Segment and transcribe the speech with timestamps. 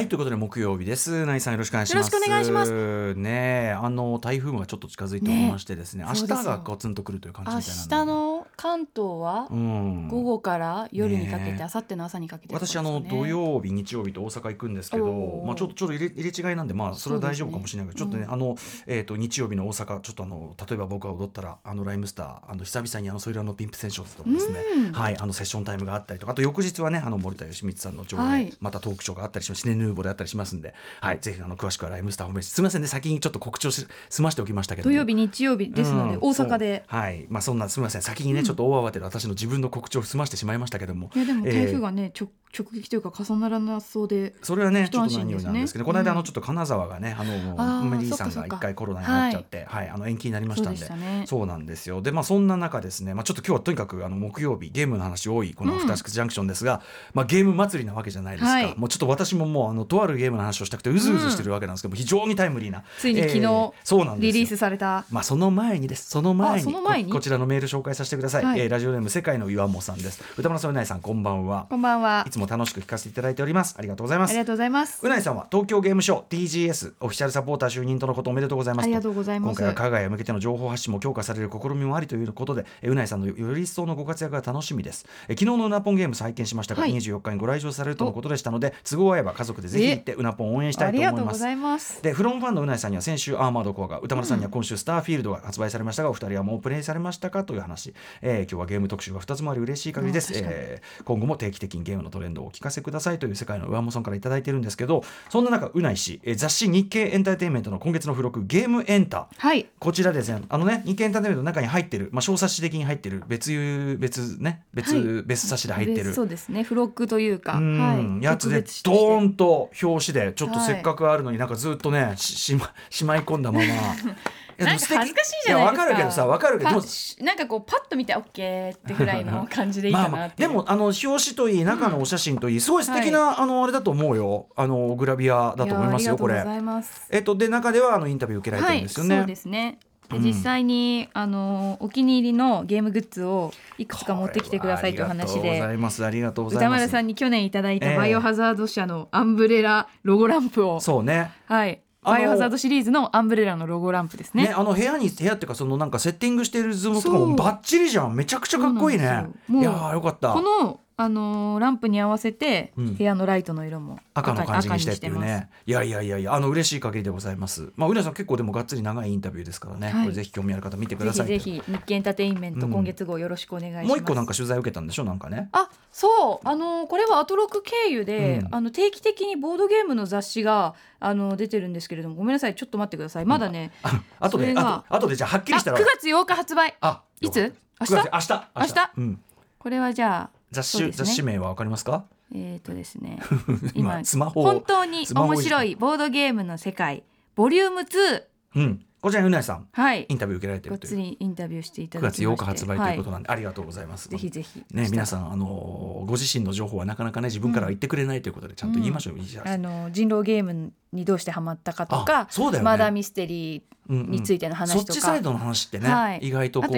[0.00, 1.26] はいということで木曜日です。
[1.26, 2.06] ナイさんよろしくお願いします。
[2.06, 3.14] よろしくお願いします。
[3.16, 10.08] ねあの台風がちょっと近づいておりましてですねね明日がガツンとくるという感じ明みたいなんで日の関東はうん。
[10.08, 18.32] 午後から夜にかけねて、明後日の朝にかけて、私あの土曜日日曜日と大阪行くんですけどまあちょっとちょっと入れ入れ違いなんでまあそれは大丈夫かもしれないけど、ちょっとね、うん。
[18.34, 18.56] あの
[18.86, 24.92] えっ、と日曜日の大阪ちょっとあの例えば僕が踊ったらあのライムスターあの久々にあのソイルアンドピンプセッションズとかですね、うん。
[24.92, 28.52] はいあのセッションタイムがあったりとかあと翌日はねあの森田芳光さんの上映、はい。
[28.60, 29.62] またトークショーがあったりします。
[29.62, 34.92] シネヌーボーであったりしますんで、はいぜひあの詳しくはライムスターホームページすみませんね先にちょっと告知をし済ましておきましたけども。
[34.92, 36.20] 土曜日日曜日ですので、うん。
[36.20, 36.84] 大阪で。
[36.86, 37.26] はい。
[37.30, 38.02] まあそんなすみません。
[38.02, 41.10] 先にね、ちょっと大慌てで私の自分の告知を済ましてしまいましたけども。
[41.14, 46.18] いやでもえー台風がね、直直撃というか重ならなそうでそれはねち一安ょっと何よりなんですけど、この間あうん。
[46.18, 50.84] のちょっと金沢がねあのメリーさんが一回コロナになっちゃってはい、あの延期になりましたんで。
[50.84, 51.24] そうね。
[51.26, 52.02] そうなんですよ。
[52.02, 56.82] でまあそんな中ですねまあちょっと今日はとにかくあの木曜日ゲームの話多いこのアフターシックスジャンクションですが、
[57.14, 58.74] まあゲーム祭りなわけじゃないですか、はい。
[58.76, 62.82] もうちょっと私ももうあのとあるゲームの話をしたくてうずうずしてるわけなんですけど、非常にタイムリーな。
[62.98, 64.32] ついに昨日えーそうなんですよ。
[64.32, 65.04] リリースされた。
[65.10, 66.10] まあその前にです。
[66.10, 68.60] その前にここちらのメール紹介させてください、はい。
[68.60, 70.22] えーラジオネーム世界の岩本さんです。
[70.36, 71.66] 歌村さんうないさんこんばんは。
[71.70, 72.24] こんばんは。
[72.26, 73.74] いつも楽しく聞かせていただいております。
[73.78, 74.30] ありがとうございます。
[74.30, 74.98] ありがとうございます。
[75.02, 79.50] うないさんは東京ゲームショー TGS オフィシャルサポーター就任とのことおめでとうございますありがとうございます。
[79.50, 85.06] 今回は海外へ向けての情報発信も強化される試みもありということでえうないさんのより一層のご活躍が楽しみです。
[85.28, 86.92] え昨日のうなぽんゲームス拝見しましたが、はい。
[86.94, 91.40] 24日にご来場されるとのことでしたので都合合えば家族でぜひ行ってうなぽんを応援したあいとりがとうご思います。
[91.40, 109.66] ざいますでフロムファンのうないさんには先週アーマードコアが歌丸さんには今週スターフィールドが発売されましたがお二人はもうプレイされましたかという話、えー今日はゲーム特集が2つもあり嬉しい限りです、えー今後も定期的にゲームのトレンドをお聞かせくださいという世界の上本さんからいただいてるんですけどそんな中うない氏、えー雑誌日経エンターテインメントの今月の付録ゲームエンタはい。
[109.78, 115.22] こちらですね、あのね、日経エンターテインメントの中に入ってる、まあ、小冊子的に入ってる、別有、別ね、別、はい。
[115.22, 116.14] 別冊子で入ってる。
[116.14, 116.62] そうですね。
[116.62, 117.54] 付録というか。
[117.54, 117.78] うん。
[117.78, 118.24] はい。
[118.24, 120.66] やつでドーンと表紙でちょっとはい。
[120.66, 123.64] せっかくあるのになんかずっとねししましまい込んだまま
[124.64, 125.82] なんか恥ずかしいじゃないですか。
[125.82, 130.48] やわかるけどさわかるけどなんかこうパッと見てオッケーってぐらいの感じでいいまあまあかなっていう。
[130.48, 134.48] でもあの表紙といい中のお写真といいすごい素敵な、あのあれだと思うよ。
[134.56, 137.06] あのグラビアだと思いますよこれやありがとうございます。
[137.10, 139.78] えっとで中ではあのインタビュー受けられてはい、るんですよね、そうですね。
[140.10, 140.24] でうん。
[140.24, 145.74] 実際にあのお気に入りのゲームグッズをいくつか持ってきてくださいという話これはありがとうござで。
[145.74, 146.04] います。
[146.04, 146.66] ありがとうございます。
[146.66, 147.90] 歌丸さんに去年いただいええ。
[147.90, 151.32] たバイオハザード社のアンブレラロゴランプを、そうね。
[151.46, 154.44] はい、バイオハザードシリーズのアンブレラのロゴランプですね。
[154.44, 158.14] ね、あの部屋に部屋っていうかそのなんかセッティングしている図もとかもバッチリじゃん。
[158.14, 159.26] めちゃくちゃかっこいいね。
[159.50, 160.32] いやーよかった。
[160.32, 162.94] このあのーランプに合わせてうん。
[162.94, 165.48] 部屋のライトの色も赤の感じにしてっていうね。
[165.66, 167.72] いやいやいやいやあの嬉しい限りでございます。
[167.76, 170.02] まあうなさん結構でもがっつり長いインタビューですからね、はい。
[170.04, 172.72] これぜひ興味ある方見てくぜださいひぜひ日経エンターテインメント、うん。
[172.72, 173.88] 今月号よろしくお願いします。
[173.88, 175.04] もう一個なんか取材受けたんでしょ？
[175.04, 175.48] なんかね。
[175.52, 176.48] あそう。
[176.48, 178.54] あのこれはアトロク経由で、うん。
[178.54, 182.54] あの定期的にボードゲームの雑誌があの出てるんですけれどもごめんなさい。
[182.54, 183.24] ちょっと待ってください。
[183.24, 185.78] まだね、あ 後でそれがあと後でじゃあはっきあ9りしたら。
[185.78, 186.74] 月8日発売。
[186.80, 187.54] あいつ？
[187.80, 188.48] 明日9月明日。
[188.56, 188.90] 明日？
[188.98, 189.20] うん、
[189.58, 190.90] これはじゃあ雑誌、ね。
[190.90, 192.04] 雑誌名はわかりますか？
[192.34, 193.20] えっ、とですね。
[193.74, 197.02] 今今スマホを本当に面白いボードゲームの世界
[197.34, 198.22] ボリューム2
[198.56, 200.06] うんこちらにうなさんはい。
[200.08, 200.96] インタビュー受けられてるという。
[200.96, 202.42] りインタビューしていた9月だきまして。
[202.42, 204.06] 8日発売ということはなんで、ありがとうございます。
[204.06, 204.62] いぜひぜひ。
[204.72, 212.60] ね、皆さん、あのーご自身の情報はなかなかね自分からは言ってくれないということでちゃんと言いましょう、いいじゃないあの人狼ゲームにどうしてハマったかとあか、ね。
[212.60, 214.92] マダーミステリーうんうんについての話とか。
[214.92, 216.18] そっちサイドの話ってね、はい。
[216.18, 216.68] 意外とこ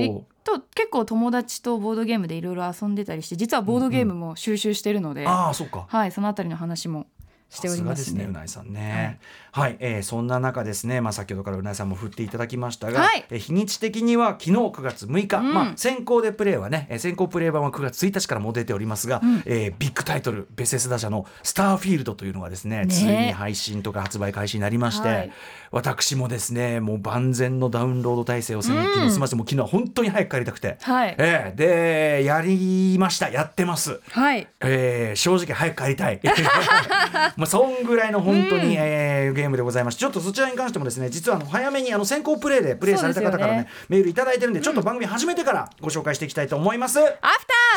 [0.45, 5.87] と結構友達とボードゲームでいろいろ遊んでたりして実はボードゲームも収集してるので、あそうか。
[5.89, 7.07] はいそのあたりの話も
[7.53, 8.21] しておりますね。
[8.21, 8.33] ですねう。
[8.33, 9.21] ないさんね。
[9.53, 13.27] はい、えーそんな中ですねまあ先ほどからうないさんも振っていただきましたが、はい。
[13.31, 15.53] えー日にち的には昨日9月6日、うん。
[15.53, 19.43] まあ先行でプレイはね、えー先行プレイ版は9月1日からもう出ておりますが、うん。
[19.45, 25.33] えービッグタイトルベセスダ社のスターフィールドというのがですねねついに配信とか発売開始になりまして、はい。
[25.71, 28.85] 私もですねもう万全のダウンロード体制をするうん。
[28.85, 31.15] 昨日済ませてもう昨日は本当に早く帰りたくて、はい。
[31.19, 33.29] えーでやりました。
[33.29, 34.01] やってます。
[34.11, 34.49] はい。
[34.61, 36.21] えー正直早く帰りたい
[37.43, 38.73] もうそんぐらいの本当に、うん。
[38.79, 39.99] えーゲームでございます。
[39.99, 43.69] ちょっとそちらに関してもですね実はあの早めにあの先行プレイでプレイされた方からねね。
[43.89, 47.21] メールいただいてるんでちょっと番組始めてからご紹介していきたいと思います、アフタ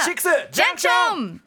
[0.01, 1.41] ーシックスジャンクション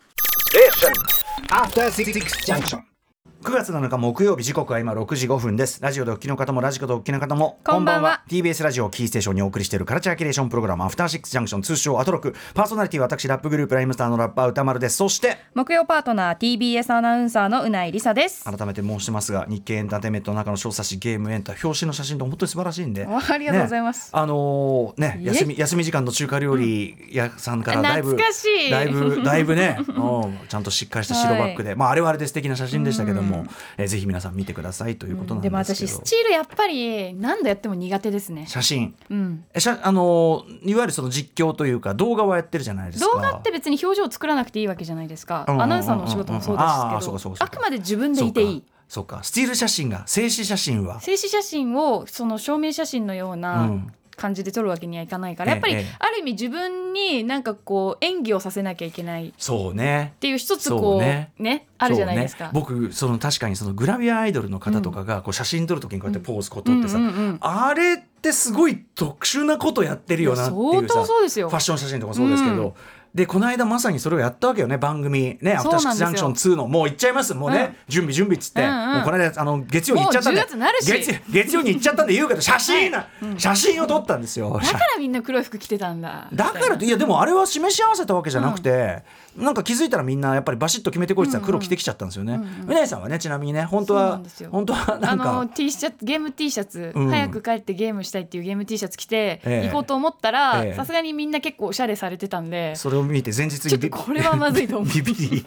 [1.50, 2.12] After Six
[2.44, 2.97] Junction.
[3.40, 5.80] 9月7日木曜日時刻は今6時5分です。
[5.80, 8.24] ラジオでお聞きの方もラジコでお聞きの方もこんばんは。
[8.28, 12.34] TBS ラジオキーステーションにお送りしているカルチャーキュレーションプログラムアフターシックスジャンクション通称アトロク。
[12.52, 14.96] パーソナリティは私ラップグループライムスターのラッパー歌丸です。
[14.96, 18.44] そして木曜パートナー TBS アナウンサーのうないりさです。
[18.44, 23.06] 改めて申しますが日経エンターテインメントの中の小冊子ゲームエンター表紙の写真と本当に素晴らしいんで。
[23.06, 24.06] あありがとうございます。
[24.06, 24.10] ね。
[24.20, 33.44] あのーね休み休み時間の中華料理屋さんからだいぶ、だいぶだいぶね、 うん、ちゃんとしっかりした白バッグで、まああれはあれで素敵な写真でしたけども、も、
[33.76, 38.46] えーぜひ皆さん見てくださいということなんでもですけど、私スチールやっぱり何度やっても苦手ですね。
[38.46, 38.94] 写真。
[39.10, 39.44] うん。
[39.54, 43.14] えしゃあのーいわゆるその実況というか動画はやってるじゃないですか。
[43.14, 45.44] 動画って別に表情を作らなくていいわけじゃないですか。
[45.48, 45.62] うんうんうんうん。
[45.62, 46.66] アナウンサーのお仕事もそうです
[47.06, 48.64] けどあくまで自分でいていい。
[48.88, 49.22] そうか。
[49.22, 51.00] スティール写真が静止写真は。
[51.00, 60.14] 静止写真をその証明写真のよううなん感じで撮るわけにはいかないから、やっぱりええある意味自分になんかこう演技をさせなきゃいけないっそうね。
[60.20, 61.30] ていう一つこうね。
[61.38, 62.46] ねあるじゃないですか。
[62.46, 66.98] ね、僕その確かにそのグラビアアイドルの方とかがこう写真撮るときにこうやってポーズこう撮ってさ、
[67.40, 71.48] あれってすごい特殊なことやってるよなっていう相さ当そうですよ。
[71.48, 72.72] ファッション写真とかもそうですけど、うん
[73.18, 75.38] でこの間まさにそれをやったわけよね番組。
[75.42, 76.68] ね「アフターシックスジャンクション2」の。
[76.68, 77.34] もう行っちゃいます。
[77.34, 77.74] もうね、うん。
[77.88, 80.40] 準備準備っつって、うんうんもうこの間あの月曜に行っちゃったんで。
[80.40, 83.06] もう10月月月曜に行っちゃったんで言うけど写真な、
[83.36, 84.58] 写真を撮ったんですよ。
[84.62, 86.28] だからみんな黒い服着てたんだ。
[86.32, 89.02] だからといやでもあれは示し合わせたわけじゃなくて、
[89.36, 92.40] なんか気づいたらみんなやっぱりバシッと決めてこいってたら黒着てきちゃったんですよね。
[92.66, 94.20] うな、ぎさんはねちなみにね本当は
[94.50, 95.32] 本当はなあんか。
[95.32, 97.08] の T シャツゲーム T シャツ、うん。
[97.08, 99.66] 早く帰ってゲームしたいっていうゲーム T シャツ着てええ。
[99.68, 100.74] 行こうと思ったらええ。
[100.74, 102.74] さすがにみんな結構おしゃれされてたんで。
[102.76, 104.94] それを見て前日にちょっとこれはまずいと思う。
[104.94, 105.46] ビビり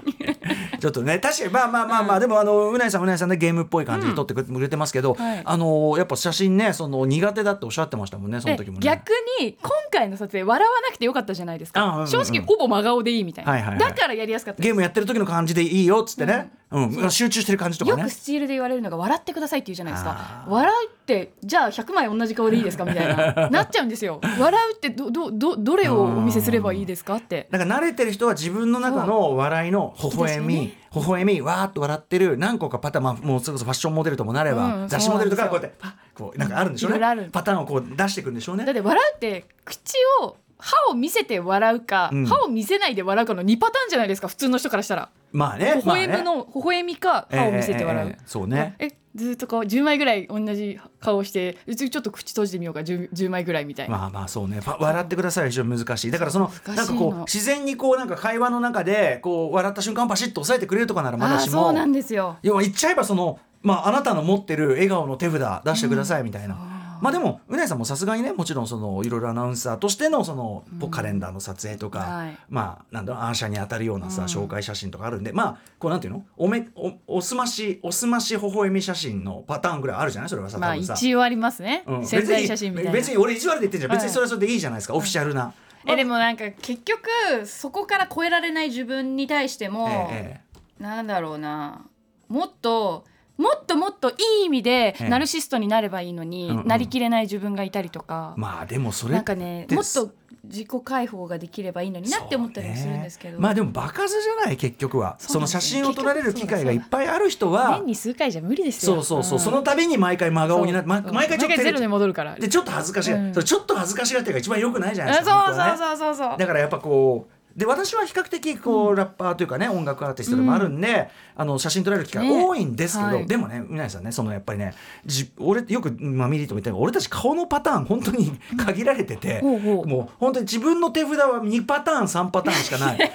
[0.79, 5.41] ちょっとね確かにまあまあまあまあ、でもあのうなぎさんうなぎさんでゲームっぽい感じで撮ってくれてますけど、はい。
[5.45, 8.79] あのやっぱ写真ねその苦手だっておっしゃってましたもんねその時もね。
[8.79, 12.07] で逆に今回の撮影笑わなくてよかったじゃないですか、あうんうんうん。
[12.07, 13.79] 正直ほぼ真顔でいいみたいな、はいはいはい。
[13.79, 17.11] だからやりやすかったゲームやってる時の感じでいいよっつってね、うん。
[17.11, 18.01] 集中してる感じとかね。
[18.03, 18.11] よく。
[18.11, 20.49] スチールで言われるのが笑ってくださいって言うじゃないですあかー。
[20.49, 23.49] 笑うってじゃあ100枚同じ顔でいいですかみたいな。
[23.51, 24.21] なっちゃうんですよ。
[24.39, 27.47] 笑うってどどどどれをお見せすればいいですかって。
[27.51, 36.99] だから慣れてる人は自分の中の笑いの微笑み、微笑みわーっと笑ってる何個かパターン、まあ、もうそれこそファッションモデルともなれば、うん雑誌モデルとかこうやってパッこうなんかあるんでしょうね。
[37.31, 38.65] パターンをこう出していくんでしょうね。
[38.65, 42.25] だって笑うって口を歯を見せて笑うか、うん。
[42.25, 45.09] 歯を見せないで笑うかの2パターンじゃないですか普通の人からしたら。
[45.31, 48.75] まあね微笑むの、微笑みか歯を見せて笑う、ええええええそうね。
[48.79, 54.61] えずっとこう10枚ぐらい同じ顔してうちちょっと口閉じてみようか 10, 10枚ぐらいみたいな、まあまあそうね。
[54.63, 56.11] 笑ってくださいは非常に難しい。
[56.11, 62.37] だからそのなんかこう自然にこうなんか会話の中でこう笑った瞬間パシッと押さえてくれるとかならまだしもあーそうなんですよ。
[62.41, 66.70] 要は言っちゃえばその、まあ、あなたの持ってる笑顔の手札出してくださいみたいな。
[67.01, 72.37] まあでもうなぎさんもさすがにねもちろんそのいろいろアナウンサーとしてのその、ポカレンダーの撮影とか、はい。
[72.49, 74.27] まあなんだろうアーシャに当たるようなさ、うん。
[74.27, 76.25] 紹介写真とかあるんでまあこうなんていうの？
[76.37, 80.29] おめおおすましおすまし微笑み写真のパターンぐらいあるじゃない？
[80.29, 82.05] それはさまあ一応ありますね、うん。
[82.05, 82.21] 写
[82.55, 82.91] 真みたいな。
[82.91, 83.97] 別に別に俺意地悪で言ってんじゃん、はい。
[83.97, 85.53] 別にそれはそれでいいじゃないですか、オフィシャルな。
[85.87, 87.09] えでもなんか結局
[87.45, 90.41] そこから超えられない自分に対しても、え
[90.79, 91.85] えなんだろうな
[92.27, 93.05] もっと
[93.41, 95.09] もっともっといい意味でええ。
[95.09, 96.67] ナルシストになればいいのに、うんうん。
[96.67, 100.11] なりきれない自分がいたりとか、まあでもそれなんかねもっと
[100.43, 105.15] 自己解放ができればいいのになって思ったりもするんですけど、そうねまあでも場数じゃない結局は。
[105.19, 108.95] その写真を撮られる機会がいっぱいある人は年に数回じゃ無理ですよ。
[108.95, 109.39] そうそうそう、ん。
[109.39, 112.35] その度に毎回真顔になって、まそう毎回ちょっとゼロに戻るから。
[112.35, 113.33] でちょっと恥ずかしい、うん。
[113.33, 115.45] それちょっと恥ずかしがってが一番良くないじゃないですそうか。
[115.45, 115.77] 本当はね。
[115.77, 116.37] そうそうそうそう。
[116.37, 122.43] だからやっぱこうで私は比較的こう、ラッパーというかね音楽アーティストでもあるんで、あの写真撮られる機会ね。
[122.43, 123.27] 多いんですけど、はい。
[123.27, 124.73] でもねうなぎさんねそのやっぱりね
[125.05, 129.85] じ俺よく、まあ、ミリーとも言ったけど俺たち顔のパターン本当に限られてて、ほうほう。
[129.85, 132.97] もう本当に自分の手札は2パターン3パターンしかない。
[132.97, 133.11] で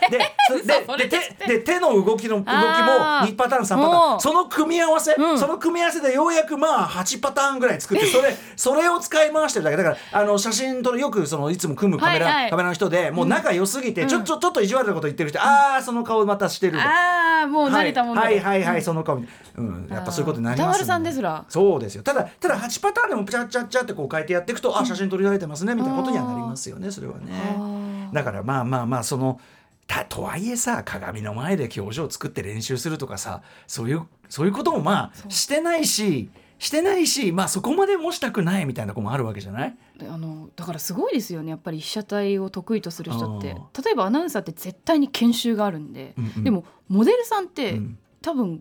[0.87, 4.20] そでで手で手の動きの動きもあー2パターン3パターン。
[4.20, 5.36] その組み合わせ、うん。
[5.36, 9.76] その組み合わせでようやくまあ8パターンぐらい作って それそれを使い回してるだけ。
[9.76, 12.50] だからあの写真撮るよくそのいつも組むカメラ、はいはい。
[12.50, 21.44] カメラの人でもう仲良すぎて、ちょちょちょっと意地悪なこと言ってる人、ああその顔またしてるとああもう慣れたもんだはいはいはいはい、その顔うんやっぱそういうことになりますさんですら。
[21.48, 22.02] そうですよ。
[22.02, 28.10] ただただ8パターンでもチャッチャッチャってこう変えてやっていくと、あ写真撮りられてますねみたいなことにはなりますよねそれはね。
[28.12, 29.40] だからまあまあまあその
[29.86, 36.28] たとはいえさ鏡の前で表情を作って練習するとかさそういうそういうこともまあしてないし
[36.58, 39.77] してないしまあそこまでもしたくないみたいな子もあるわけじゃない？
[40.08, 41.51] あのだからすごいですよね。
[41.51, 43.53] やっぱり被写体を得意とする人って。
[43.53, 46.44] あ例えばアナウンサーって絶対に研修があるんで、うんうん。
[46.44, 47.98] でもモデルさんって、うん。
[48.22, 48.60] 多分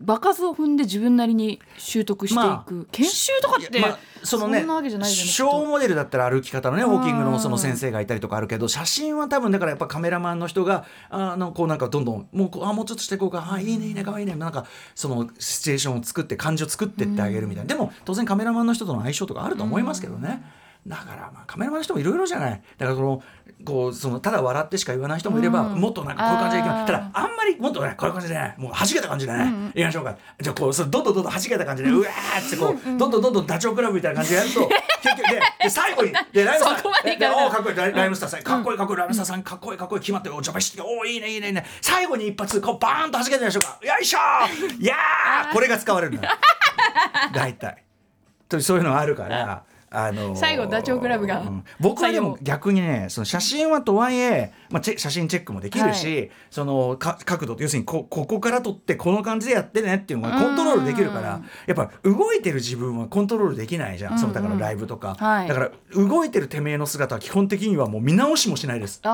[0.00, 17.68] 場数を踏んで自分なりに習得していく、まあ研修とかって、まあそのねそんなわけじゃないじゃんショーモデルだったら歩き方のねうんウォーキングのその先生がいたりとかあるけど写真は多分だからやっぱカメラマンの人があのこうなんかどんどんもうあもうちょっとしていこうかあいいねいいねかわいいねなんかそのシチュエーションを作って感情を作ってってあげるみたいな。
[17.68, 20.42] でも当然カメラマンの人との相性とかあると思いますけどね。
[20.86, 22.62] だからまあカメラマンの人もいろいろじゃない。
[22.78, 23.22] だからこの
[23.64, 25.80] こうそのただ笑ってしか言わない人もいれば、うん。
[25.80, 26.86] もっとなんかこういう感じでいきます。
[26.86, 29.78] ただあんまりもっとねこういう感じでねもう弾けた感じでね、い。
[29.78, 30.16] きましょうか。
[30.40, 34.60] じゃあこうそれどんどんどんどん弾けた感じでうわーってこう、どんどんどんどんダチョウ倶楽部みたいな感じでやると
[35.02, 38.78] 結局でで最後にでライムスターかっこいいライムスターさんかっこいい。
[38.78, 41.64] かっこいいライムスターさんかっこいいかっこいい決まっておジャパシティおーいいねいいねいいね。
[41.80, 43.78] 最後に一発こうバーンと弾けてみましょうか。
[43.82, 44.82] よいしょー。
[44.82, 46.22] い やーこれが使われるの。
[46.22, 46.28] よ
[47.32, 47.84] 大体。
[48.48, 49.62] とそういうのがあるから。
[49.94, 51.64] あのー最後ダチョウ倶楽部がうん。
[51.78, 65.48] 僕はでも逆にねその写真はとはいえ、まあ、写真チェックもできるし、そのか角度要するにこここから撮ってこの感じでやってねっていうのがコントロールできるからやっぱ動いてる自分はコントロールできないじゃん、そのだからライブとか、はい。
[65.48, 68.98] だから動いてるてめえの姿は基本的にはもう見直しもしないです。
[69.04, 69.08] あ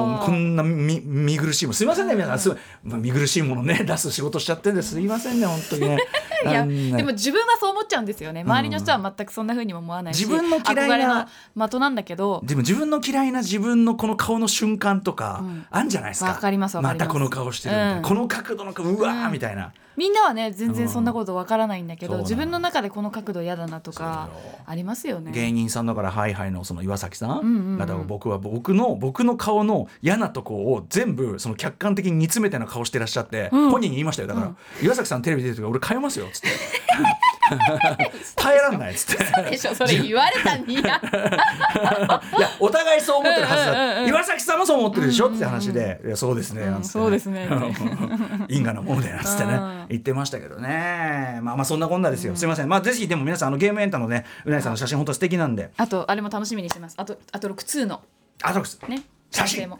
[0.00, 1.74] もうこあんな見見苦しいもん。
[1.74, 2.38] すいませんね皆さん。
[2.40, 2.50] す
[2.82, 5.98] まあ見苦しいものね出す仕事しちゃってんですいませんね本当にね。
[6.44, 8.40] いやでも自分はそう思っちゃうんですよね。
[8.42, 12.42] 周りの人は全くそんな風にも思わないし自分の嫌いな的なんだけど。
[12.44, 15.66] でも自分の嫌いな自分のこの顔の瞬間とか、ん。
[15.70, 16.30] あんじゃないですか。
[16.30, 18.02] わかりまたこの顔してるみたいな、うん。
[18.02, 24.30] この角度の顔うわーみたいな、みんなはね全然そんなことわからないんだけど、うん自分の中でこの角度嫌だなとか
[24.66, 25.30] ありますよね。
[25.32, 27.78] 芸人さんだからハイハイのその岩崎さん、んうんうん。
[27.78, 33.70] だから僕は僕の僕の顔の嫌なとこを全部その客観的に煮詰めたような顔してらっしゃって、うん。
[33.70, 34.28] 本人に言いましたよ。
[34.28, 36.48] だから、岩崎さんテレビ出てる時俺変えますよっつって。
[38.34, 39.50] 耐えらんないっつって。
[39.50, 39.74] でしょ。
[39.74, 40.80] それ言われたにや。
[40.82, 44.08] いやお互いそう思ってるはずだ、うんうんうんうん。
[44.08, 45.30] 岩崎さんもそう思ってるでしょ？
[45.30, 47.48] って話で、いやそうですね、なんそうですね。
[48.48, 49.54] 因果なものだよなつってね。
[49.54, 51.40] うん言ってましたけどね。
[51.42, 52.68] まあまあそんなこんなですよ、すいません。
[52.68, 55.70] まあぜひでも皆さんあのゲームエンタのねうなぎさんの写真本当素敵なんで。
[55.76, 56.94] あとあれも楽しみにしてます。
[56.98, 58.02] あとあと6通の。
[58.42, 59.70] あそうですね写真。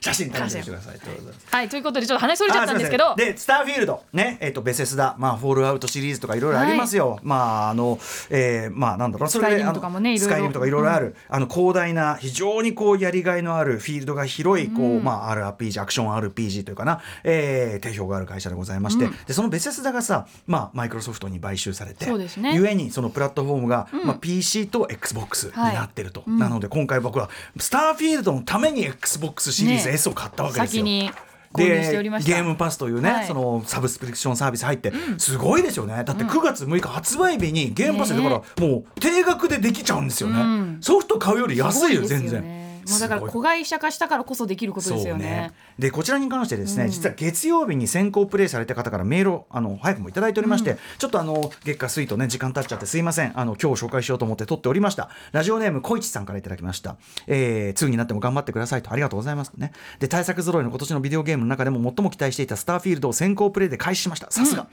[0.00, 0.30] 写真。
[0.32, 1.00] 楽しみにしてください。
[1.00, 3.14] とうございますはいということでちょっと話それちゃったんですけど。
[3.16, 4.02] でスターフィールド。
[4.12, 7.98] ねえっ、とベセスダまあフォールアウトシリーズとかいろいろありますよ、まああの
[8.30, 9.28] えーまあなんだろう。
[9.28, 22.54] それでスとかもねスカイリムとかいろいろある、あの広大な非常にこうやりがいのあるフィールドが広いこう、まあ RPG アクション RPG というかな、えー、定評がある会社でございまして、でそのベセスダがさまあマイクロソフトに買収されてそうですね。
[22.54, 30.82] ゆえにそのプラットフォームが、まあ PC と XBOX になってると、なので今回僕はスターフィールドのために XBOX シリーズね S を買ったわけですよ。
[30.82, 31.10] 先に
[31.52, 32.36] 購入しておりました。
[32.36, 33.26] ゲームパスというね、はい。
[33.26, 36.04] そのサブスクリプションサービス入って、すごいですよね。
[36.04, 40.78] だって9月6日発売日にゲームパスでだからもう定額でできちゃうんですよね、うん。
[40.80, 42.42] ソフト買うより安いよ全然、
[42.84, 45.52] ねもうだから子会社化したからこそできることですよね。
[45.78, 53.38] でこちらに関してですね、実は月曜日に先行プレイされた方からメールをあの早くもいただいておりまして、ちょっとあの月下水とね時間経っちゃってすいません。
[53.38, 55.10] あの今日紹介しようと思って撮っておりました。
[55.32, 56.96] ラジオネーム小市さんからいただきました、
[57.26, 59.72] えー、2になっても頑張ってくださいとありがとうございますね。
[59.98, 64.30] で対策揃いの今年のビデオゲームの中でも最も期待していたスターフィールドを先行プレイで開始しました。
[64.30, 64.68] さすが、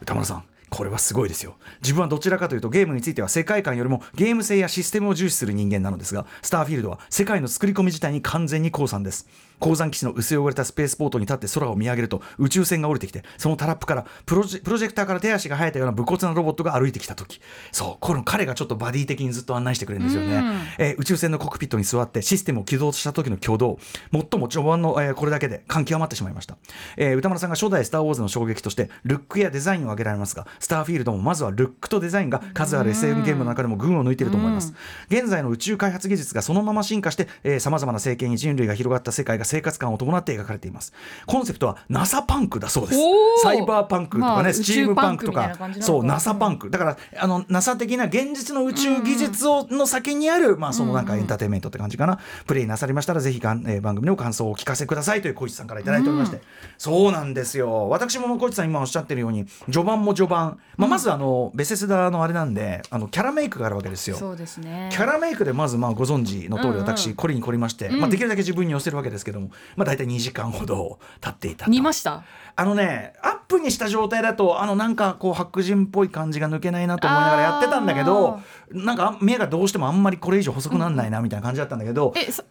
[0.00, 1.56] 歌丸さんこれはすごいですよ。
[1.82, 9.28] 自分はどちらかというとゲームについては世界観よりもゲーム性やシステムを重視する人間なのですがスターフィールドは世界の作り込み自体に完全に降参です。
[9.58, 17.40] 鉱山基地の薄汚れたスペースポートに立って空を見上げると宇宙船が降りてきてそのタラップからプロジェクターから手足が生えたような武骨なロボットが歩いてきた時。
[17.70, 20.42] そうこの彼がちょっとバディ的にずっと案内してくれるんですよね、
[20.78, 23.78] えー宇宙船のコックピットに座ってシステムを起動した時の挙動。
[24.10, 26.56] 最も序盤の、えーこれだけで感極まってしまいました、
[26.96, 34.72] えー歌丸さんが初代スター・ウォーズの衝撃としてルックやデザインを挙げられますがスターフィールドもまずはルックとデザインが数ある SM ゲームの中でも群を抜いていると思います。
[35.08, 40.92] 現在の宇宙開発技術がそのまま進化してさまざまな政権に人類が広がった世界が生活感を伴って描かれています。
[41.26, 43.00] コンセプトは NASA パンクだそうです。
[43.42, 45.56] サイバーパンクとかね、まあスチームパンクとか。
[45.80, 46.70] そう NASA パンク。
[46.70, 56.40] だからあの NASA 的な現実の宇宙技術をの先にある、まあそのなんかエンターテインメントって感じかな、プレイなさりましたらぜひがん、えー番組の感想をお聞かせくださいという小市さんからいただいておりまして、
[56.78, 57.88] そうなんですよ。
[57.88, 64.16] 私も小市さん今おっしゃってるように序盤も序盤、まあ、まずあの、ベセスダのあれなんであのキャラメイクがあるわけですよ。
[64.16, 64.88] そうですね。
[64.92, 66.80] キャラメイクでまずまあご存知の通りうんうん。
[66.80, 71.70] 私凝りに凝りまして、まあ、できるだけ自分に寄せるわけですけども、まあ、大体2時間ほど経っていたと。
[71.70, 72.24] 見ました？
[72.54, 78.40] あのねアップにした状態だとあのなんかこう白人っぽい感じが抜けないなと思いながらやってたんだけど
[78.70, 82.42] なんか目がどうしてもあんまりこれ以上細くなんないなみたいな感じだったんだけど、えそ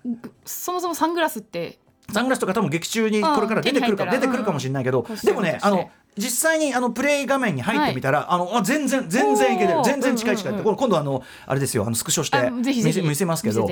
[0.45, 1.79] そもそもサングラスって？
[2.11, 5.13] サングラスとか多分劇中にこれから出てくるか出てくるかもしれないけど、うん。
[5.13, 9.81] うんでもねあの実際にあのプレイ画面に入ってみたら、あのあ全然全然いけてる。
[9.83, 13.67] 全然近い近いって、うんうん今度あのあれですよあのスクショして見せ見せますけど。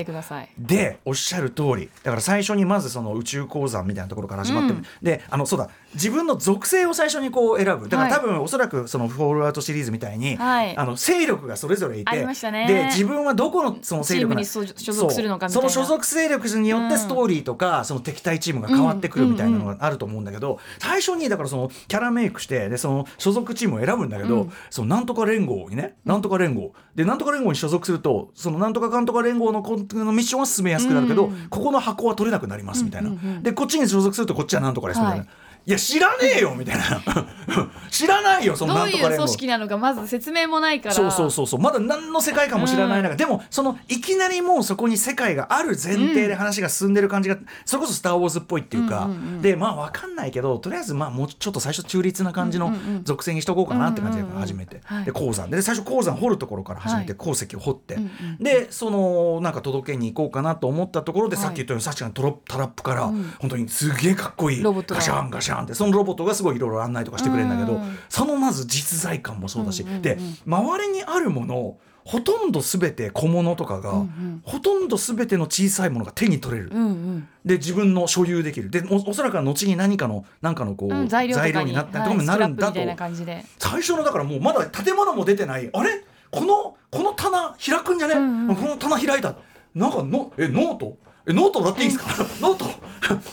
[0.58, 1.90] でおっしゃる通り。
[2.02, 4.86] だから最初にまずその宇宙鉱山みたいなところから始まって、うん。
[5.02, 7.88] であのそうだ自分の属性を最初にこう選ぶ。
[7.88, 8.12] だからはい。
[8.12, 10.76] 多分おそらくそのフォールアウトシリーズみたいに、はい。
[10.76, 12.66] あの勢力がそれぞれいてありましたね。
[12.66, 24.52] で自分はどこのその勢力に所所属するのかその所属勢力によってストーリーとか、その敵対チームが変わってくるみたいなのがあると思うんだけど、最初にだからそのキャラメイイクしてでその所属チームを選ぶんだけど、うん。
[24.70, 26.72] そのなんとか連合にねなんとか連合。
[26.94, 31.48] でなんとか連合に所属するとそのなんとかかんとか連合のこのミッションは進めやすくなるけど、うん。
[31.50, 33.42] ここの箱は取れなくなりますみたいな、うんうんうん。
[33.42, 35.26] でこっちに所属するとこっちはなんとかですみたいな。
[35.60, 37.02] はいいや知らねえよみたいな。
[37.90, 40.94] 知らないよそのどうんいう組織なのかまず説明もないから。
[40.94, 41.60] そうそうそうそう。
[41.60, 53.04] まだ何の世界観も知らない中、でもそのいきなりもうそこに世界がある前提で話が進んでる感じが、それこそ「スター・ウォーズ」っぽいっていうか、うんうんうんでまあ分かんないけどとりあえずまあもうちょっと最初中立な感じのうんうんうん。
[53.04, 55.04] 属性にしとこうかなって感じでうんうんうん始めて、はい。
[55.04, 55.50] で鉱山。
[55.50, 57.18] で最初鉱山掘るところから始めて、はい。
[57.18, 63.32] 鉱石を掘って、うんうんでそのなんか届けに行こうかなと思ったところで、はいさっき言ったように確かにトロタラップから、うん。
[63.38, 64.62] 本当にすげえかっこいい。
[64.62, 65.00] ロボットが。
[65.00, 67.98] ガシャンガシャンってそのロボットがすごいいろいろ案内とかしてくれるんだけど、うん。
[68.08, 74.42] そのまず実在感もそうだし、で周りにあるものほとんど全て小物とかが、うんうん。
[74.44, 77.28] ほとんど全ての小さいものが手に取れる、うんうん。
[77.44, 78.70] で自分の所有できる。
[78.70, 83.44] でおおそらくは後に何かの何かのこう、うん材料にになったりとかはいもなるんだと、スクラップみたいな感じで。
[83.58, 85.70] 最初のだからもうまだ建物も出てない。
[85.72, 86.04] あれ？
[86.30, 88.56] このこの棚開くんじゃね、うんうん。
[88.56, 89.34] この棚開いた。
[89.74, 90.96] なんかのえノート？
[91.28, 92.06] えノートもらっていいで すか、
[92.40, 92.64] ノート？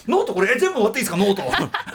[0.08, 1.18] ノートこれえ全部もらっていいですか？
[1.18, 1.44] ノート。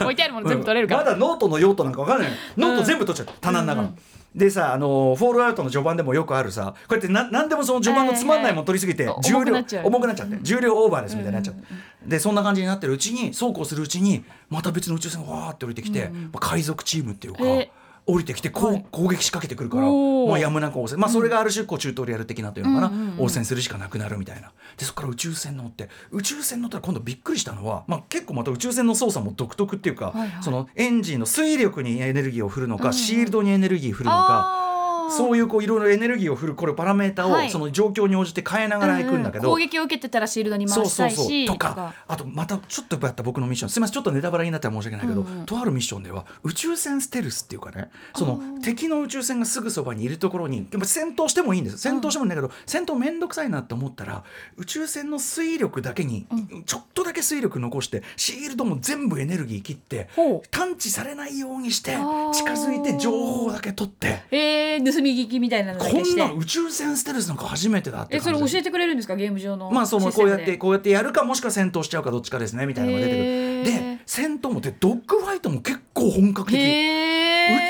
[0.03, 2.31] 置いてあるもの全部取れるから、まだノートの用途なんか分かんない。
[2.57, 3.87] ノート全部取っちゃった棚の中の。
[3.89, 3.99] うんうん
[4.35, 11.61] でさあのフォールアウトの序盤でもよくあるさこうやってな何でもその序盤のつまんないもの取りすぎて重量重くなっちゃって重量オーバーですみたいになっちゃって。
[12.07, 16.15] でそんな感じになってるうちにそうこうするうちにまた別の宇宙船がわーって降りてきて、うん。
[16.15, 17.71] うんまあ、海賊チームっていうかへ
[18.05, 18.85] 降りてきてこう、はい。
[18.91, 20.99] 攻撃仕掛けてくるからもうやむなく応戦。
[20.99, 24.51] まあそれがある種こうチュートリアル的なというのかな、うん応戦するしかなくなるみたいな。
[24.77, 30.43] でそこから宇宙船乗って宇宙船乗ったら今度びっくりしたのは、まあ、結構また宇宙船の操作も独特っていうか、はいはい。
[30.43, 34.62] そのエンジンの推力にエネルギーを振るのか、シールドにエネルギー振るのか。
[35.09, 37.47] そういうこういろいろエネルギーを振るこれパラメータはい。
[37.47, 41.45] をその状況に応じて変えながらいくんだけど、うう攻撃を受けてたらシールドに回したいし。
[41.45, 41.93] とか。
[42.07, 43.69] あとまたちょっとやった僕のミッション。
[43.69, 45.45] すみませんちょっとネタバレになったら申し訳ないけど、うんうん。
[45.45, 51.77] とあるミッションでは宇宙船ステルスっていうかねその敵の宇宙船がすぐそばにいるところにでも戦闘してもいいんです。
[51.77, 54.23] 戦闘してもいいんだけど、戦闘めんどくさいなって思ったら
[54.57, 56.25] 宇宙船の水力だけに、
[56.65, 60.47] ちょっとだけ水力残してシールドも全部エネルギー切ってほう。
[60.49, 64.21] 探知されないようにして近づいて情報だけ取って。
[64.31, 66.19] えー、盗み聞きみたいなのだこんけして。
[66.19, 69.15] な宇宙船ステルスなんか初めてだってえそれ教えてくれるんですか？
[69.15, 70.35] ゲーム上のまあそのシステムで。
[70.35, 73.63] こうやってこうやってやるかもしくは戦闘しちゃうかどっちかですねみたいなのが出てくる、へー。
[73.97, 76.59] で戦闘もでドッグファイトも結構本格的。
[76.59, 77.23] 宇へー。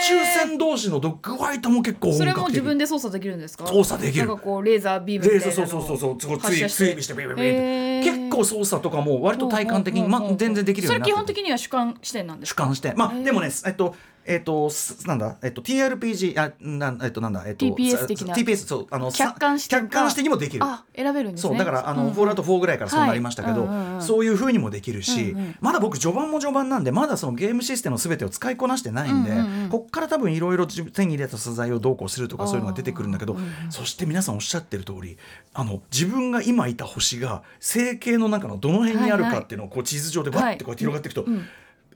[0.07, 2.33] 宙船同士のドッグファイトも結構本格的。
[2.33, 3.65] それも自分で操作できるんですか？
[3.67, 4.27] 操作できる。
[4.27, 5.63] なんかこうレーザービームみレたいなの。
[5.63, 6.37] ーザーそうそうそうそう。
[6.37, 6.85] つい発射して。
[6.93, 8.03] 追尾してビビビビビへー。
[8.03, 12.63] 結構操作とかも割と体感的に、まあ、全然できるようになってそれ基本的には主観視点なんですか？
[12.63, 13.23] 主観してまあへー。
[13.23, 15.37] でもねえっとえっとすなんだ？
[15.43, 17.43] えっと TRPG あなんえっとなんだ？
[17.45, 18.35] えっと TPS 的な。
[18.35, 20.63] TPS そうあのさ客観視客観視的にもできる。
[20.63, 21.49] あ選べるんですね。
[21.49, 24.01] そうだからあの、うんフォールアウト4ぐらいからそうなりましたけど、はいうんうんうん。
[24.01, 25.55] そういう風にもできるし、うんうん。
[25.59, 29.69] まだ僕序盤も序盤なんでまだそのゲームシステムの全てを使いこなしてないんで、うんうんうん。
[29.69, 33.35] こっから多分いろいろ手に入れた素材をどうこうするとかそういうのが出てくるんだけど、
[33.69, 35.17] そして皆さんおっしゃってる通り
[35.53, 41.45] あの自分が今いた星が星系の中のどの辺にあるかっていうのをこう地図上でバッてこうやって広がっていくと、うん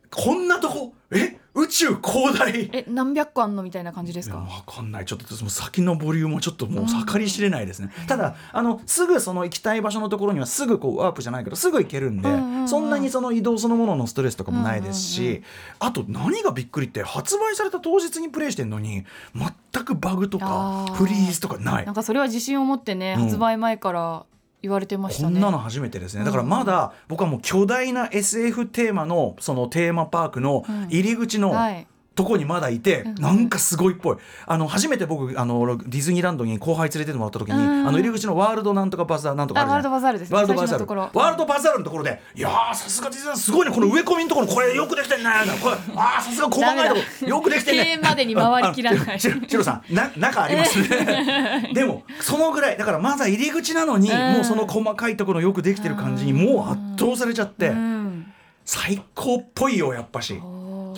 [0.10, 0.94] こんなとこ？
[1.12, 1.38] え？
[1.54, 2.70] 宇宙広大？
[2.72, 4.38] え何百個あんのみたいな感じですか？
[4.38, 5.06] わかんない。
[5.06, 12.70] ちょっとその先のボリュームはちょっともう計り知れないですね、ただあのすぐその行きたい場所のところにはすぐこうワープじゃないけどすぐ行けるんで、うんうんうん。
[12.70, 15.44] そんなにその移動そのもののストレスとかもないですし、うんうんうん
[15.80, 21.86] あと何がびっくりって発売された当日にプレイしてんのに全くバグとかフリーズとかない。
[21.86, 24.26] なんかそれは自信を持ってね、うん発売前から
[24.68, 25.34] 言われてましたね。
[25.34, 26.24] こんなの初めてですね。
[26.26, 34.18] だからまだ僕はもう巨大な SF テーマのそのテーマパークの入り口のはいとこにまだいて、うんなんかすごいっぽい。
[34.46, 39.74] あの初めて僕あのディズニーランドに後輩連れてってもらった時に、うんあの入り口のワールドなんとかバザーなんとかあるじゃん。
[39.74, 40.36] あワールドバザールですね。
[40.36, 40.80] ワールドバザール。
[40.80, 41.02] 最初のところ。
[41.14, 43.76] ワールドバザールのところでいやーさすがディズニーランドすごいね。
[43.76, 45.30] この植え込みのところこれよくできてんね。
[45.62, 47.28] これあーさすが細かいところ。
[47.28, 48.00] よくできてんね。
[48.02, 49.16] までに回りきらない。
[49.16, 51.72] あシロさんな中ありますね。
[51.74, 54.34] でもそのぐらいだからまだ入り口なのに、うん。
[54.34, 58.34] もうその細かいところよくできてる感じにもう圧倒されちゃって、うん。
[58.66, 60.42] 最高っぽいよやっぱし。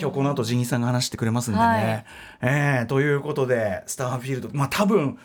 [0.00, 1.66] 今日この後ジンギさんが話してくれますんでね。
[1.66, 2.04] はい。
[2.40, 4.48] えーということでスターフィールド。
[4.52, 5.18] まあ多分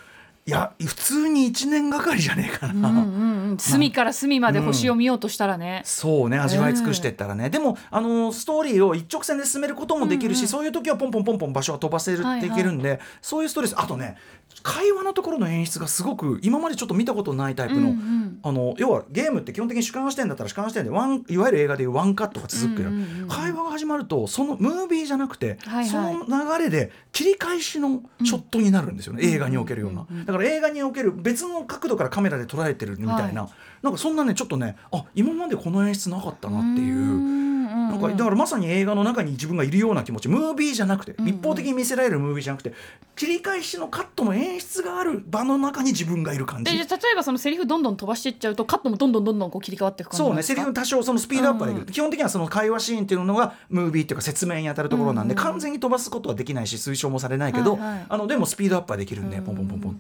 [0.48, 2.90] いや普通に1年がかりじゃねえかな。
[2.90, 10.48] うんうんうん、隅から隅まで星を見ようとしたらね、そうね味わい尽くしてったらね、でもあのストーリーを一直線で進めることもできるし、うんうん。
[10.50, 13.74] そういう時はポンポンポンポン場所は飛ばせるっていけるんで、そういうストレス。
[13.76, 14.18] あとね
[14.64, 18.40] 会話のところの演出がすごく今までちょっと見たことないタイプの,、うんうん。
[18.44, 26.16] あの要はゲームって基本的に主観視点だったら主観視点でワンいわゆる映画でいうワンカットが続くけど、うんうんうん会話が始まるとそのムービーじゃなくて、はいはい。
[26.18, 26.26] その
[26.58, 33.50] 流れで切り返しのショットになるんですよね、映画におけるような、うんうんうんだから映画における別の角度からカメラで捉えてるみたいな、は
[33.82, 36.96] なんかそんなねちょっとねあ今までこの演出なかったなっていう。
[36.96, 40.28] んうんなんかだからまさに映画の中に自分がいるような気持ち。
[40.28, 42.74] ムービーじゃなくて、一方的に見せられるムービーじゃなくて
[43.16, 46.72] 切り返しのカットの演出がある場の中に自分がいる感じ。
[46.72, 58.06] で例えばそのセリフどんどん飛ばしていっちゃうとカットもどんどんどんどんこう切り替わっていく感じそうねセリフ多少そのスピードアップはできる、基本的にはその会話シーンっていうのがムービーっていうか説明に当たるところなんで、完全に飛ばすことはできないし推奨もされないけど、はいはい。
[58.10, 60.00] あのでもスピードアップはできるんで、ポンポンポンポン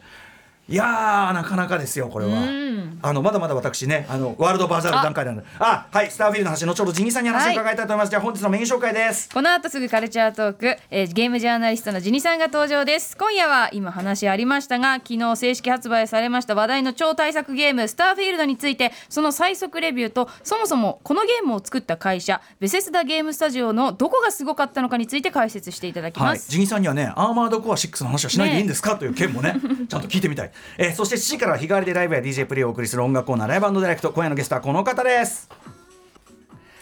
[0.67, 2.41] いやーなかなかですよこれは。
[2.41, 2.99] うん。
[3.03, 5.47] あのまだまだ私ねあのワールドバザール段階なので。
[5.59, 5.85] あ。
[5.91, 9.29] はいスターフィールドの話後ほどジニーさんに話を伺いたいと思います、じゃあ本日のメイン紹介です。
[9.31, 13.15] この後すぐカルチャートーク、えーゲームジャーナリストのジニさんが登場です。
[13.15, 29.55] 今夜は今話ありましたが昨日正式発売されました話題の超大作ゲームスターフィールドについてその最速レビューとそもそもこのゲームを作った会社ベセスダゲームスタジオのどこがすごかったのかについて解説していただきはい、ます、ジニーさんにはねアーマードコア6の話はしないでいいんですか、という件もね
[29.87, 34.11] ちゃんと聞いてみたい、えーそして7時からは日替わりでライブや DJ プレイをお送りする音楽コーナーライブディレクト。
[34.11, 35.49] 今夜のゲストはこの方です。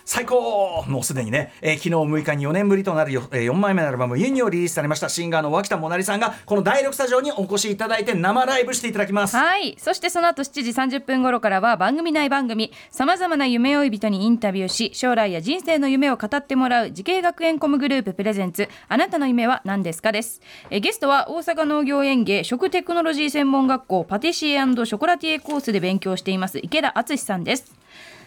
[0.06, 0.84] 最高。
[0.88, 9.36] もうすでにね、えー昨日6日に4年ぶりとなるよ、えー4枚目のアルバム「ユニ」をリリースされましたシンガーの脇田もなりさんがこの第6スタジオにお越しいただいて生ライブしていただきます。
[9.36, 9.76] はい。
[9.80, 20.42] そしてその後7時30分頃からは番組内番組さまざまな夢追い人にインタビューし将来や人生の夢を語ってもらう滋慶学園 COMグループプレゼンツあなたの夢は何ですかです。
[20.70, 27.83] えゲストは大阪農業園芸食テクノロジー専門学校パティシエショコラティエコースで勉強しています池田敦さんです。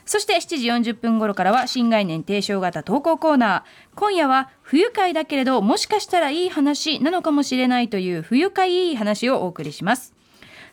[0.07, 3.99] そして7時40分頃からは新概念提唱型投稿コーナー。
[3.99, 10.15] 今夜は不愉快だけれどもしかしたらいい話なのかもしれないという不愉快いい話をお送りします。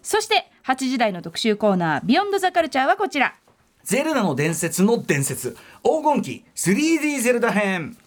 [0.03, 3.35] そして8時台の特集コーナービヨンドザカルチャーはこちら。
[3.83, 5.57] ゼルダの伝説の伝説。
[5.83, 7.97] 黄金期 3D ゼルダ編。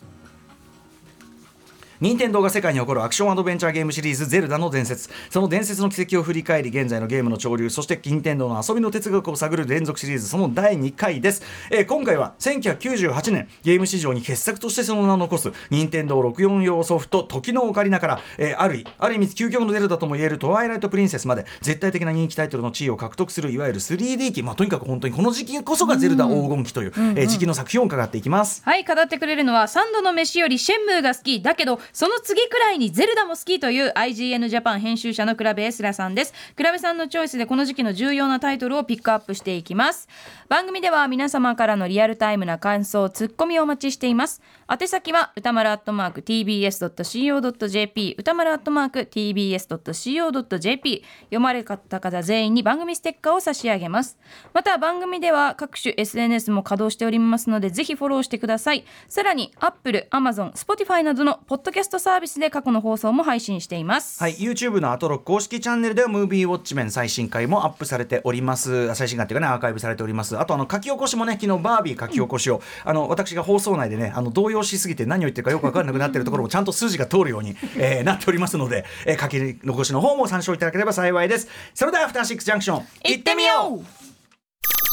[2.01, 10.29] 任天堂が世界に誇るアクションアドベンチャーゲームシリーズ「ゼルダの伝説」その伝説の軌跡を振り返り現在のゲームの潮流そして任天堂の遊びの哲学を探る連続シリーズ。
[10.29, 28.63] その第2回です、えー今回は1998年ゲーム史上に傑作としてその名を残す任天堂64用ソフト「時のオカリナ」から、えーあるある意味究極のゼルダともいえる「トワイライト・プリンセス」まで絶対的な人気タイトルの地位を獲得するいわゆる 3D 機、まあ、とにかく本当にこの時期こそがゼルダ黄金期という、えー時期の作品を伺っていきます。
[28.65, 31.43] はい語ってくれるのは三度の飯よりシェンムーが好き。
[31.43, 36.35] だけどその次くらいにゼルダも好きという IGN ジャパン編集者のクラベエスラさんです。
[36.57, 40.09] クラベさんのチョイスでこの時期の重要なタイトルをピックアップしていきます。
[40.49, 44.43] 番組では皆様からのリアルタイムな感想ツッコミをお待ちしています。
[44.69, 54.19] 宛先は歌丸アットマーク tbs.co.jp 歌丸アットマーク tbs.co.jp 読まれた方全員に番組ステッカーを差し上げます。
[54.53, 58.85] また番組では各種 SNS も稼働しておりますのでぜひフォローしてください。
[59.09, 64.19] さらに Apple、Amazon、Spotify などのポッドキャストサービスで過去の放送も配信しています。
[64.19, 68.95] はい、YouTube のアトロック公式チャンネルではムービーウォッチメン最新回もアップされております。
[68.95, 70.39] 最新回っていうかねアーカイブされております。
[70.39, 81.47] あとあの書き起こしもね昨日バービー書き起こしを、あの私が放送内でねあの動揺しすぎて何を言ってるかよく分からなくなってるところもちゃんと数字が通るように、 えーなっておりますので、えー書き残しの方も参照いただければ幸いです。
[81.75, 83.85] それではアフターシックスジャンクション行ってみよう。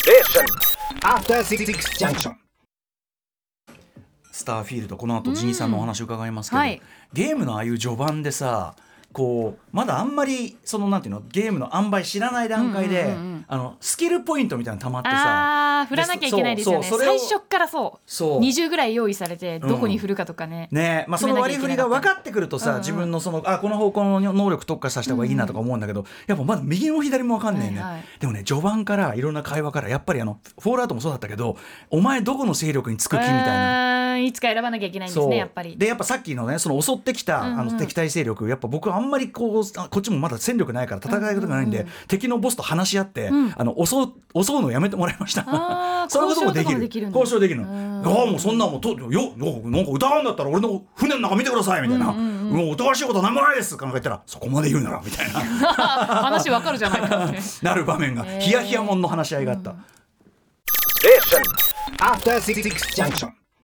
[0.04, 0.46] Station.
[1.02, 2.43] After Six Junction.
[4.34, 6.82] スターフィールドこの後ジニーさんのお話を伺いますけど、はい。
[7.14, 8.76] ゲームのああいう序盤でさ
[9.14, 13.16] こうまだあんまりそのなんていうのゲームの塩梅知らない段階で、
[13.48, 16.88] あのスキルポイントみたいなのたまってさあー振らなきゃいけないですよね。
[16.90, 18.00] 最初からそう。
[18.06, 18.40] そう。
[18.40, 22.82] 20ぐらい用意されてどこに振るかとかね、ねまあ、その割り振りが分かってくるとさ、うんうん。
[22.82, 28.04] 自分のそのあこの方向の能力特化させた方がいいなとか思うんだけど、やっぱまだ右も左も分かんないね、はいはい。
[28.20, 31.58] でもね序盤からいろんな会話からやっぱりあのフォールアウトもそうだったけど
[31.90, 34.04] お前どこの勢力につく気みたいな。
[34.20, 35.76] いつか選ばなきゃいけないんですねやっぱり。
[35.78, 37.60] でやっぱさっきのねその襲ってきた、うんうん。
[37.60, 43.54] あの敵対勢力やっぱ僕あんまりこうあこっちもまだ戦力ないから戦い方がないんで、敵のボスと話し合って、ん。
[43.56, 45.46] あの襲う襲うのをやめてもらいました。
[46.10, 46.82] そういうこともできる。
[46.82, 47.20] 交渉できるんだ。
[47.20, 47.72] 交渉できるの。
[47.72, 48.04] うん。
[48.06, 55.40] ああもうそんなんもうとよよなんか疑うんだったら俺の船の中見てくださいみたいな、もう疑わしいことなんもないですとかなんか言ったらそこまで言うならみたいな。
[56.24, 57.40] 話わかるじゃないかって。
[57.64, 59.76] なる場面が、ヒヤヒヤもんの話し合いがあった、
[61.04, 61.42] Station.
[62.00, 63.43] After Six Junction.